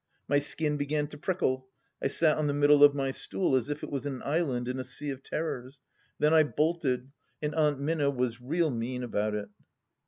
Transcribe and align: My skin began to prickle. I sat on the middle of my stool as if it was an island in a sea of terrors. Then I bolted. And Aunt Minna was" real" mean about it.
My 0.27 0.39
skin 0.39 0.77
began 0.77 1.05
to 1.09 1.17
prickle. 1.19 1.67
I 2.01 2.07
sat 2.07 2.35
on 2.35 2.47
the 2.47 2.55
middle 2.55 2.83
of 2.83 2.95
my 2.95 3.11
stool 3.11 3.55
as 3.55 3.69
if 3.69 3.83
it 3.83 3.91
was 3.91 4.07
an 4.07 4.23
island 4.25 4.67
in 4.67 4.79
a 4.79 4.83
sea 4.83 5.11
of 5.11 5.21
terrors. 5.21 5.79
Then 6.17 6.33
I 6.33 6.41
bolted. 6.41 7.11
And 7.39 7.53
Aunt 7.53 7.79
Minna 7.79 8.09
was" 8.09 8.41
real" 8.41 8.71
mean 8.71 9.03
about 9.03 9.35
it. 9.35 9.49